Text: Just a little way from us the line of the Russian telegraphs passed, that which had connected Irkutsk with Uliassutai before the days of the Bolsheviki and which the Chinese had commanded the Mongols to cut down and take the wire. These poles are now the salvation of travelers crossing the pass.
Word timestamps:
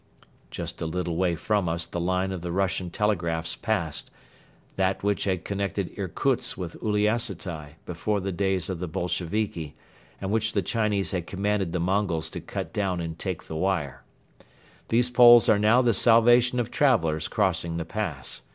Just 0.49 0.81
a 0.81 0.87
little 0.87 1.15
way 1.15 1.35
from 1.35 1.69
us 1.69 1.85
the 1.85 1.99
line 1.99 2.31
of 2.31 2.41
the 2.41 2.51
Russian 2.51 2.89
telegraphs 2.89 3.55
passed, 3.55 4.09
that 4.75 5.03
which 5.03 5.25
had 5.25 5.45
connected 5.45 5.95
Irkutsk 5.95 6.57
with 6.57 6.75
Uliassutai 6.81 7.75
before 7.85 8.19
the 8.19 8.31
days 8.31 8.67
of 8.67 8.79
the 8.79 8.87
Bolsheviki 8.87 9.75
and 10.19 10.31
which 10.31 10.53
the 10.53 10.63
Chinese 10.63 11.11
had 11.11 11.27
commanded 11.27 11.71
the 11.71 11.79
Mongols 11.79 12.31
to 12.31 12.41
cut 12.41 12.73
down 12.73 12.99
and 12.99 13.19
take 13.19 13.43
the 13.43 13.55
wire. 13.55 14.01
These 14.87 15.11
poles 15.11 15.47
are 15.47 15.59
now 15.59 15.83
the 15.83 15.93
salvation 15.93 16.59
of 16.59 16.71
travelers 16.71 17.27
crossing 17.27 17.77
the 17.77 17.85
pass. 17.85 18.41